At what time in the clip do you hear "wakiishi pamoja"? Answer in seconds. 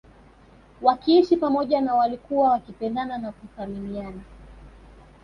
0.81-1.81